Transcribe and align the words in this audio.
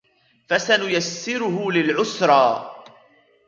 فسنيسره 0.49 1.71
للعسرى 1.71 2.71